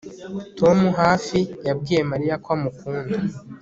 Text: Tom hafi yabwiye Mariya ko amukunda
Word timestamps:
Tom 0.59 0.77
hafi 1.01 1.39
yabwiye 1.67 2.01
Mariya 2.11 2.35
ko 2.43 2.49
amukunda 2.57 3.17